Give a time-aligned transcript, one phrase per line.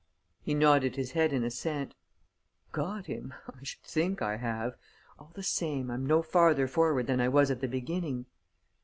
[0.41, 1.93] He nodded his head in assent:
[2.71, 3.35] "Got him?
[3.47, 4.75] I should think I have!
[5.19, 8.25] All the same, I'm no farther forward than I was at the beginning."